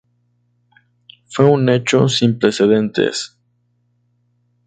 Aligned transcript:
Fue 1.27 1.45
un 1.45 1.69
hecho 1.69 2.09
sin 2.09 2.39
precedentes. 2.39 3.37